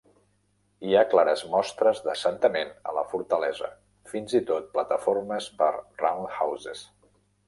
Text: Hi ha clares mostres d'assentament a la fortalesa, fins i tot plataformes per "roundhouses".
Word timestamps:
Hi 0.91 0.95
ha 0.95 1.01
clares 1.09 1.41
mostres 1.55 1.99
d'assentament 2.07 2.71
a 2.91 2.95
la 2.99 3.03
fortalesa, 3.11 3.69
fins 4.13 4.33
i 4.39 4.41
tot 4.47 4.71
plataformes 4.79 5.51
per 5.61 5.69
"roundhouses". 6.01 6.83